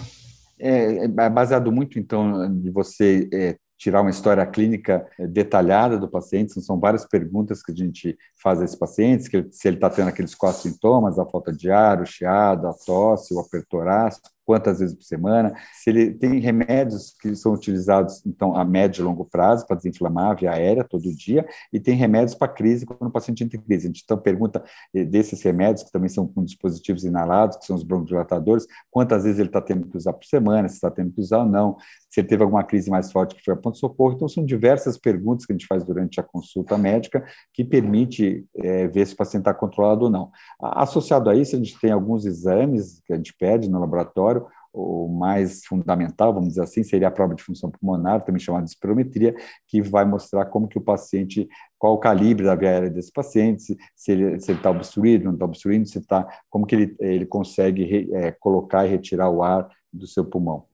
É, 0.58 1.04
é, 1.04 1.08
baseado 1.08 1.70
muito, 1.70 1.98
então, 1.98 2.52
de 2.60 2.70
você 2.70 3.28
é, 3.32 3.56
tirar 3.82 4.00
uma 4.00 4.10
história 4.10 4.46
clínica 4.46 5.04
é, 5.18 5.26
detalhada 5.26 5.98
do 5.98 6.08
paciente, 6.08 6.60
são 6.60 6.78
várias 6.78 7.04
perguntas 7.04 7.64
que 7.64 7.72
a 7.72 7.74
gente 7.74 8.16
faz 8.40 8.60
a 8.60 8.64
esses 8.64 8.76
pacientes, 8.76 9.26
que 9.26 9.44
se 9.50 9.66
ele 9.66 9.76
está 9.76 9.90
tendo 9.90 10.08
aqueles 10.08 10.36
quatro 10.36 10.60
sintomas, 10.60 11.18
a 11.18 11.26
falta 11.26 11.52
de 11.52 11.68
ar, 11.68 12.00
o 12.00 12.06
chiado, 12.06 12.68
a 12.68 12.72
tosse, 12.72 13.34
o 13.34 13.40
aperto 13.40 13.66
torácico, 13.68 14.30
quantas 14.52 14.80
vezes 14.80 14.94
por 14.94 15.04
semana, 15.04 15.54
se 15.72 15.88
ele 15.88 16.10
tem 16.12 16.38
remédios 16.38 17.16
que 17.18 17.34
são 17.34 17.54
utilizados, 17.54 18.22
então, 18.26 18.54
a 18.54 18.62
médio 18.66 19.00
e 19.00 19.04
longo 19.04 19.24
prazo 19.24 19.66
para 19.66 19.76
desinflamar 19.76 20.32
a 20.32 20.34
via 20.34 20.52
aérea 20.52 20.84
todo 20.84 21.10
dia, 21.16 21.46
e 21.72 21.80
tem 21.80 21.96
remédios 21.96 22.34
para 22.34 22.52
crise 22.52 22.84
quando 22.84 23.08
o 23.08 23.10
paciente 23.10 23.42
entra 23.42 23.56
em 23.56 23.62
crise. 23.62 23.86
A 23.86 23.88
gente 23.88 24.02
então 24.04 24.18
pergunta 24.18 24.62
eh, 24.94 25.06
desses 25.06 25.40
remédios, 25.40 25.84
que 25.84 25.90
também 25.90 26.10
são 26.10 26.26
com 26.26 26.44
dispositivos 26.44 27.02
inalados, 27.02 27.56
que 27.56 27.64
são 27.64 27.74
os 27.74 27.82
broncodilatadores, 27.82 28.66
quantas 28.90 29.24
vezes 29.24 29.38
ele 29.38 29.48
está 29.48 29.62
tendo 29.62 29.88
que 29.88 29.96
usar 29.96 30.12
por 30.12 30.26
semana, 30.26 30.68
se 30.68 30.74
está 30.74 30.90
tendo 30.90 31.10
que 31.10 31.20
usar 31.22 31.38
ou 31.38 31.46
não, 31.46 31.78
se 32.10 32.20
ele 32.20 32.28
teve 32.28 32.42
alguma 32.42 32.62
crise 32.62 32.90
mais 32.90 33.10
forte 33.10 33.34
que 33.34 33.42
foi 33.42 33.54
a 33.54 33.56
ponto-socorro. 33.56 34.12
Então, 34.14 34.28
são 34.28 34.44
diversas 34.44 34.98
perguntas 34.98 35.46
que 35.46 35.52
a 35.52 35.56
gente 35.56 35.66
faz 35.66 35.82
durante 35.82 36.20
a 36.20 36.22
consulta 36.22 36.76
médica 36.76 37.24
que 37.54 37.64
permite 37.64 38.44
é, 38.58 38.86
ver 38.86 39.06
se 39.06 39.14
o 39.14 39.16
paciente 39.16 39.40
está 39.42 39.54
controlado 39.54 40.04
ou 40.04 40.10
não. 40.10 40.30
Associado 40.60 41.30
a 41.30 41.34
isso, 41.34 41.56
a 41.56 41.58
gente 41.58 41.80
tem 41.80 41.90
alguns 41.90 42.26
exames 42.26 43.00
que 43.06 43.14
a 43.14 43.16
gente 43.16 43.34
pede 43.34 43.70
no 43.70 43.80
laboratório, 43.80 44.41
o 44.72 45.06
mais 45.08 45.64
fundamental, 45.66 46.32
vamos 46.32 46.50
dizer 46.50 46.62
assim, 46.62 46.82
seria 46.82 47.08
a 47.08 47.10
prova 47.10 47.34
de 47.34 47.42
função 47.42 47.70
pulmonar, 47.70 48.24
também 48.24 48.40
chamada 48.40 48.64
de 48.64 48.70
espirometria, 48.70 49.34
que 49.68 49.82
vai 49.82 50.04
mostrar 50.04 50.46
como 50.46 50.66
que 50.66 50.78
o 50.78 50.80
paciente, 50.80 51.46
qual 51.78 51.94
o 51.94 51.98
calibre 51.98 52.46
da 52.46 52.54
via 52.54 52.70
aérea 52.70 52.90
desse 52.90 53.12
paciente, 53.12 53.76
se, 53.94 54.12
ele 54.12 54.36
está 54.36 54.70
obstruído, 54.70 55.24
não 55.24 55.34
está 55.34 55.44
obstruindo, 55.44 55.86
se 55.86 55.98
está, 55.98 56.26
como 56.48 56.66
que 56.66 56.74
ele, 56.74 56.96
ele 57.00 57.26
consegue 57.26 57.84
re, 57.84 58.08
é, 58.12 58.32
colocar 58.32 58.86
e 58.86 58.90
retirar 58.90 59.28
o 59.28 59.42
ar 59.42 59.68
do 59.92 60.06
seu 60.06 60.24
pulmão. 60.24 60.64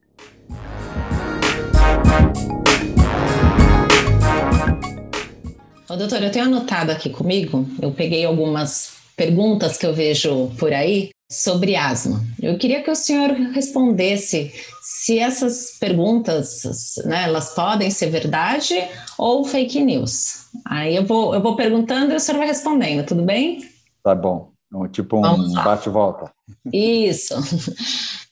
Ô, 5.90 5.96
doutor, 5.96 6.22
eu 6.22 6.30
tenho 6.30 6.44
anotado 6.44 6.92
aqui 6.92 7.10
comigo, 7.10 7.66
eu 7.80 7.90
peguei 7.90 8.24
algumas 8.24 8.96
perguntas 9.16 9.76
que 9.76 9.84
eu 9.84 9.92
vejo 9.92 10.50
por 10.58 10.72
aí 10.72 11.10
sobre 11.30 11.76
asma. 11.76 12.24
Eu 12.40 12.56
queria 12.56 12.82
que 12.82 12.90
o 12.90 12.96
senhor 12.96 13.30
respondesse 13.52 14.52
se 14.82 15.18
essas 15.18 15.76
perguntas, 15.78 16.94
né, 17.04 17.24
elas 17.24 17.54
podem 17.54 17.90
ser 17.90 18.08
verdade 18.08 18.74
ou 19.18 19.44
fake 19.44 19.80
news. 19.80 20.46
Aí 20.64 20.96
eu 20.96 21.04
vou, 21.04 21.34
eu 21.34 21.42
vou 21.42 21.54
perguntando 21.54 22.12
e 22.12 22.16
o 22.16 22.20
senhor 22.20 22.38
vai 22.38 22.46
respondendo, 22.46 23.06
tudo 23.06 23.22
bem? 23.22 23.68
Tá 24.02 24.14
bom. 24.14 24.52
Tipo 24.90 25.18
um 25.18 25.52
bate-volta. 25.52 26.32
Isso. 26.72 27.34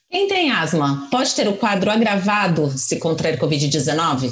Quem 0.09 0.27
tem 0.27 0.51
asma 0.51 1.07
pode 1.11 1.35
ter 1.35 1.47
o 1.47 1.57
quadro 1.57 1.91
agravado 1.91 2.69
se 2.69 2.97
contrair 2.97 3.39
Covid-19? 3.39 4.31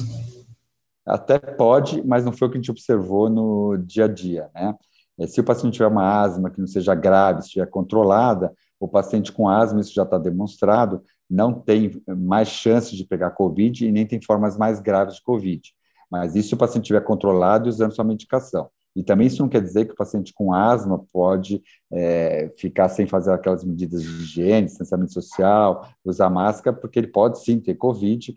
Até 1.06 1.38
pode, 1.38 2.02
mas 2.06 2.26
não 2.26 2.32
foi 2.32 2.48
o 2.48 2.52
que 2.52 2.58
a 2.58 2.62
gente 2.62 2.72
observou 2.72 3.30
no 3.30 3.78
dia 3.78 4.06
a 4.06 4.08
dia, 4.08 4.50
né? 4.56 4.74
É, 5.20 5.28
se 5.28 5.40
o 5.40 5.44
paciente 5.44 5.74
tiver 5.74 5.88
uma 5.88 6.22
asma 6.22 6.50
que 6.50 6.60
não 6.60 6.68
seja 6.68 6.94
grave, 6.94 7.40
estiver 7.40 7.68
controlada, 7.68 8.54
o 8.80 8.88
paciente 8.88 9.32
com 9.32 9.48
asma, 9.48 9.80
isso 9.80 9.94
já 9.94 10.04
está 10.04 10.18
demonstrado, 10.18 11.02
não 11.30 11.54
tem 11.54 12.02
mais 12.08 12.50
chances 12.50 12.92
de 12.92 13.06
pegar 13.06 13.32
Covid 13.32 13.86
e 13.86 13.92
nem 13.92 14.06
tem 14.06 14.22
formas 14.22 14.58
mais 14.58 14.80
graves 14.80 15.16
de 15.16 15.24
Covid. 15.24 15.74
Mas 16.12 16.36
isso 16.36 16.50
se 16.50 16.54
o 16.54 16.58
paciente 16.58 16.84
estiver 16.84 17.02
controlado 17.02 17.68
e 17.68 17.70
usando 17.70 17.96
sua 17.96 18.06
medicação. 18.06 18.70
E 18.96 19.04
também 19.04 19.28
isso 19.28 19.42
não 19.42 19.50
quer 19.50 19.62
dizer 19.62 19.86
que 19.86 19.92
o 19.92 19.96
paciente 19.96 20.34
com 20.34 20.54
asma 20.54 21.04
pode 21.12 21.62
é, 21.92 22.50
ficar 22.58 22.88
sem 22.88 23.06
fazer 23.06 23.34
aquelas 23.34 23.64
medidas 23.64 24.02
de 24.02 24.08
higiene, 24.08 24.68
distanciamento 24.68 25.12
social, 25.12 25.86
usar 26.04 26.30
máscara, 26.30 26.76
porque 26.76 27.00
ele 27.00 27.08
pode 27.08 27.44
sim 27.44 27.60
ter 27.60 27.76
Covid, 27.76 28.34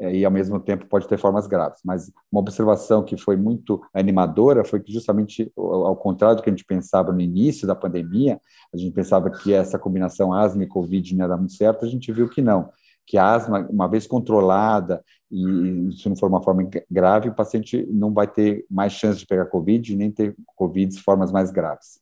e 0.00 0.24
ao 0.24 0.30
mesmo 0.30 0.60
tempo 0.60 0.86
pode 0.86 1.08
ter 1.08 1.18
formas 1.18 1.46
graves. 1.46 1.80
Mas 1.84 2.10
uma 2.30 2.40
observação 2.40 3.02
que 3.02 3.16
foi 3.16 3.36
muito 3.36 3.80
animadora 3.94 4.64
foi 4.64 4.80
que 4.80 4.92
justamente 4.92 5.50
ao 5.56 5.96
contrário 5.96 6.36
do 6.36 6.42
que 6.42 6.50
a 6.50 6.52
gente 6.52 6.64
pensava 6.64 7.12
no 7.12 7.20
início 7.20 7.66
da 7.66 7.74
pandemia, 7.74 8.40
a 8.72 8.76
gente 8.76 8.92
pensava 8.92 9.30
que 9.30 9.52
essa 9.52 9.78
combinação 9.78 10.32
asma 10.32 10.64
e 10.64 10.68
covid 10.68 11.14
não 11.14 11.24
ia 11.24 11.28
dar 11.28 11.36
muito 11.36 11.54
certo, 11.54 11.84
a 11.84 11.88
gente 11.88 12.12
viu 12.12 12.28
que 12.28 12.42
não, 12.42 12.68
que 13.06 13.16
a 13.16 13.34
asma, 13.34 13.66
uma 13.70 13.88
vez 13.88 14.06
controlada 14.06 15.02
e 15.30 15.90
se 15.96 16.08
não 16.08 16.16
for 16.16 16.28
uma 16.28 16.42
forma 16.42 16.68
grave, 16.90 17.28
o 17.28 17.34
paciente 17.34 17.86
não 17.90 18.12
vai 18.12 18.28
ter 18.28 18.64
mais 18.70 18.92
chance 18.92 19.18
de 19.18 19.26
pegar 19.26 19.46
covid 19.46 19.96
nem 19.96 20.10
ter 20.10 20.34
covid 20.54 20.94
de 20.94 21.00
formas 21.00 21.32
mais 21.32 21.50
graves. 21.50 22.00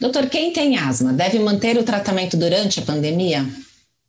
Doutor, 0.00 0.28
quem 0.28 0.52
tem 0.52 0.78
asma 0.78 1.12
deve 1.12 1.38
manter 1.38 1.76
o 1.76 1.84
tratamento 1.84 2.36
durante 2.36 2.80
a 2.80 2.82
pandemia? 2.84 3.44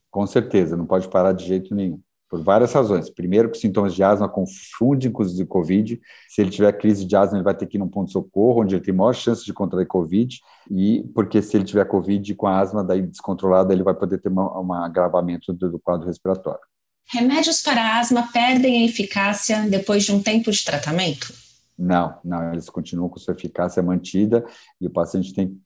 Com 0.09 0.25
certeza, 0.27 0.77
não 0.77 0.85
pode 0.85 1.09
parar 1.09 1.33
de 1.33 1.45
jeito 1.45 1.73
nenhum 1.73 1.99
por 2.33 2.41
várias 2.41 2.73
razões. 2.73 3.11
Primeiro, 3.11 3.51
que 3.51 3.59
sintomas 3.59 3.93
de 3.93 4.01
asma 4.01 4.27
confundem 4.27 5.11
com 5.11 5.21
os 5.21 5.35
de 5.35 5.45
Covid. 5.45 6.01
Se 6.27 6.41
ele 6.41 6.49
tiver 6.49 6.71
crise 6.73 7.05
de 7.05 7.15
asma, 7.15 7.37
ele 7.37 7.43
vai 7.43 7.53
ter 7.53 7.67
que 7.67 7.77
ir 7.77 7.79
num 7.79 7.87
ponto-socorro, 7.87 8.63
onde 8.63 8.73
ele 8.73 8.83
tem 8.83 8.91
maior 8.91 9.13
chance 9.13 9.45
de 9.45 9.53
contrair 9.53 9.85
Covid, 9.85 10.39
e 10.71 11.03
porque 11.13 11.43
se 11.43 11.55
ele 11.55 11.63
tiver 11.63 11.85
Covid 11.85 12.33
com 12.33 12.47
a 12.47 12.59
asma 12.59 12.83
daí 12.83 13.03
descontrolada, 13.03 13.71
ele 13.71 13.83
vai 13.83 13.93
poder 13.93 14.17
ter 14.17 14.31
um 14.31 14.73
agravamento 14.73 15.53
do, 15.53 15.69
do 15.69 15.79
quadro 15.79 16.07
respiratório. 16.07 16.59
Remédios 17.07 17.61
para 17.61 17.99
asma 17.99 18.27
perdem 18.33 18.81
a 18.81 18.85
eficácia 18.85 19.69
depois 19.69 20.03
de 20.03 20.11
um 20.11 20.23
tempo 20.23 20.51
de 20.51 20.65
tratamento? 20.65 21.31
Não, 21.77 22.17
não, 22.25 22.51
eles 22.51 22.67
continuam 22.67 23.09
com 23.09 23.19
sua 23.19 23.35
eficácia 23.35 23.83
mantida 23.83 24.43
e 24.81 24.87
o 24.87 24.89
paciente 24.89 25.35
tem 25.35 25.49
que 25.49 25.59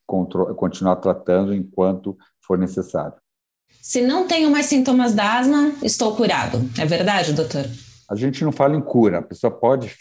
continuar 0.57 0.97
tratando 0.97 1.53
enquanto 1.53 2.17
for 2.41 2.57
necessário. 2.57 3.15
Se 3.81 4.01
não 4.01 4.27
tenho 4.27 4.51
mais 4.51 4.65
sintomas 4.65 5.13
da 5.13 5.39
asma, 5.39 5.73
estou 5.81 6.15
curado. 6.15 6.59
É 6.77 6.85
verdade, 6.85 7.31
doutor? 7.33 7.65
A 8.09 8.15
gente 8.15 8.41
não 8.41 8.53
fala 8.53 8.73
em 8.73 8.81
cura, 8.81 9.19
a 9.19 9.21
pessoa 9.21 9.51
pode 9.51 9.93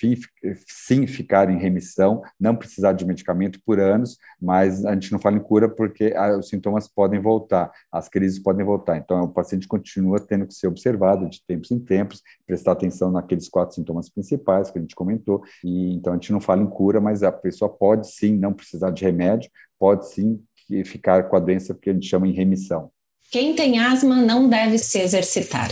sim 0.69 1.09
ficar 1.09 1.51
em 1.51 1.59
remissão, 1.59 2.23
não 2.39 2.55
precisar 2.55 2.93
de 2.93 3.05
medicamento 3.05 3.61
por 3.67 3.81
anos, 3.81 4.17
mas 4.41 4.85
a 4.85 4.93
gente 4.93 5.11
não 5.11 5.19
fala 5.19 5.37
em 5.37 5.41
cura 5.41 5.69
porque 5.69 6.15
os 6.39 6.49
sintomas 6.49 6.87
podem 6.87 7.21
voltar, 7.21 7.69
as 7.91 8.09
crises 8.09 8.39
podem 8.39 8.65
voltar. 8.65 8.97
Então, 8.97 9.25
o 9.25 9.29
paciente 9.29 9.67
continua 9.67 10.21
tendo 10.21 10.47
que 10.47 10.55
ser 10.55 10.69
observado 10.69 11.29
de 11.29 11.45
tempos 11.45 11.73
em 11.73 11.81
tempos, 11.81 12.23
prestar 12.47 12.73
atenção 12.73 13.11
naqueles 13.11 13.49
quatro 13.49 13.75
sintomas 13.75 14.09
principais 14.09 14.71
que 14.71 14.79
a 14.79 14.81
gente 14.81 14.95
comentou. 14.95 15.43
E 15.65 15.95
então 15.95 16.13
a 16.13 16.17
gente 16.17 16.33
não 16.33 16.41
fala 16.41 16.63
em 16.63 16.71
cura, 16.71 17.01
mas 17.01 17.25
a 17.25 17.33
pessoa 17.33 17.69
pode 17.69 18.09
sim 18.09 18.37
não 18.37 18.53
precisar 18.53 18.91
de 18.91 19.05
remédio, 19.05 19.51
pode 19.81 20.09
sim 20.09 20.41
ficar 20.85 21.29
com 21.29 21.37
a 21.37 21.41
doença 21.41 21.75
que 21.75 21.91
a 21.91 21.93
gente 21.93 22.09
chama 22.09 22.29
em 22.29 22.33
remissão. 22.33 22.89
Quem 23.31 23.55
tem 23.55 23.79
asma 23.79 24.17
não 24.17 24.49
deve 24.49 24.79
se 24.79 24.99
exercitar. 25.01 25.71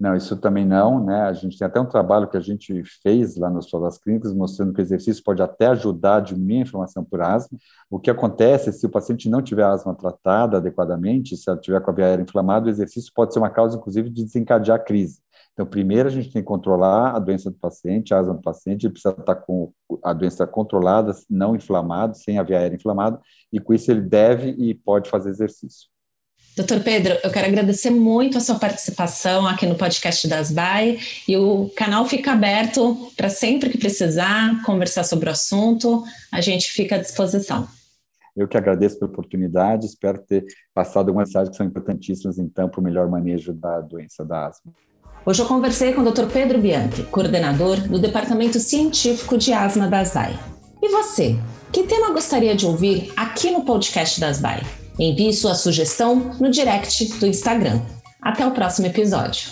Não, 0.00 0.16
isso 0.16 0.34
também 0.34 0.64
não, 0.64 1.04
né? 1.04 1.24
A 1.24 1.32
gente 1.34 1.58
tem 1.58 1.66
até 1.66 1.78
um 1.78 1.84
trabalho 1.84 2.26
que 2.26 2.36
a 2.38 2.40
gente 2.40 2.82
fez 3.02 3.36
lá 3.36 3.50
nas 3.50 3.70
das 3.70 3.98
clínicas 3.98 4.32
mostrando 4.32 4.72
que 4.72 4.80
o 4.80 4.82
exercício 4.82 5.22
pode 5.22 5.42
até 5.42 5.66
ajudar 5.66 6.16
a 6.16 6.20
diminuir 6.20 6.60
a 6.60 6.62
inflamação 6.62 7.04
por 7.04 7.20
asma. 7.20 7.58
O 7.90 8.00
que 8.00 8.10
acontece 8.10 8.72
se 8.72 8.86
o 8.86 8.88
paciente 8.88 9.28
não 9.28 9.42
tiver 9.42 9.62
asma 9.62 9.94
tratada 9.94 10.56
adequadamente, 10.56 11.36
se 11.36 11.50
ela 11.50 11.60
tiver 11.60 11.82
com 11.82 11.90
a 11.90 11.94
via 11.94 12.06
aérea 12.06 12.22
inflamada, 12.22 12.66
o 12.66 12.70
exercício 12.70 13.12
pode 13.14 13.34
ser 13.34 13.40
uma 13.40 13.50
causa, 13.50 13.76
inclusive, 13.76 14.08
de 14.08 14.24
desencadear 14.24 14.78
a 14.78 14.82
crise. 14.82 15.20
Então, 15.52 15.66
primeiro 15.66 16.08
a 16.08 16.12
gente 16.12 16.32
tem 16.32 16.40
que 16.40 16.48
controlar 16.48 17.14
a 17.14 17.18
doença 17.18 17.50
do 17.50 17.58
paciente, 17.58 18.14
a 18.14 18.20
asma 18.20 18.32
do 18.32 18.40
paciente, 18.40 18.86
ele 18.86 18.94
precisa 18.94 19.14
estar 19.14 19.34
com 19.34 19.70
a 20.02 20.14
doença 20.14 20.46
controlada, 20.46 21.14
não 21.28 21.54
inflamado, 21.54 22.16
sem 22.16 22.38
a 22.38 22.42
via 22.42 22.58
aérea 22.58 22.76
inflamada, 22.76 23.20
e 23.52 23.60
com 23.60 23.74
isso 23.74 23.90
ele 23.90 24.00
deve 24.00 24.48
e 24.56 24.74
pode 24.74 25.10
fazer 25.10 25.28
exercício. 25.28 25.89
Doutor 26.60 26.80
Pedro, 26.80 27.16
eu 27.24 27.30
quero 27.30 27.46
agradecer 27.46 27.88
muito 27.88 28.36
a 28.36 28.40
sua 28.40 28.56
participação 28.56 29.46
aqui 29.46 29.64
no 29.64 29.76
podcast 29.76 30.28
das 30.28 30.52
BAE 30.52 30.98
e 31.26 31.34
o 31.34 31.70
canal 31.74 32.04
fica 32.04 32.32
aberto 32.32 33.10
para 33.16 33.30
sempre 33.30 33.70
que 33.70 33.78
precisar 33.78 34.62
conversar 34.62 35.04
sobre 35.04 35.30
o 35.30 35.32
assunto, 35.32 36.04
a 36.30 36.42
gente 36.42 36.70
fica 36.70 36.96
à 36.96 36.98
disposição. 36.98 37.66
Eu 38.36 38.46
que 38.46 38.58
agradeço 38.58 38.98
pela 38.98 39.10
oportunidade, 39.10 39.86
espero 39.86 40.18
ter 40.18 40.44
passado 40.74 41.08
algumas 41.08 41.30
mensagens 41.30 41.48
que 41.48 41.56
são 41.56 41.64
importantíssimas, 41.64 42.38
então, 42.38 42.68
para 42.68 42.80
o 42.80 42.84
melhor 42.84 43.08
manejo 43.08 43.54
da 43.54 43.80
doença 43.80 44.22
da 44.22 44.48
asma. 44.48 44.70
Hoje 45.24 45.40
eu 45.40 45.46
conversei 45.46 45.94
com 45.94 46.02
o 46.02 46.12
Dr. 46.12 46.26
Pedro 46.30 46.60
Bianchi, 46.60 47.04
coordenador 47.04 47.80
do 47.88 47.98
Departamento 47.98 48.60
Científico 48.60 49.38
de 49.38 49.54
Asma 49.54 49.88
da 49.88 50.00
ASAI. 50.00 50.38
E 50.82 50.90
você? 50.90 51.36
Que 51.72 51.84
tema 51.84 52.12
gostaria 52.12 52.54
de 52.54 52.66
ouvir 52.66 53.14
aqui 53.16 53.50
no 53.50 53.64
podcast 53.64 54.20
das 54.20 54.38
BAE? 54.42 54.79
Envie 55.00 55.32
sua 55.32 55.54
sugestão 55.54 56.36
no 56.38 56.50
direct 56.50 57.06
do 57.18 57.26
Instagram. 57.26 57.80
Até 58.20 58.46
o 58.46 58.50
próximo 58.50 58.86
episódio. 58.86 59.50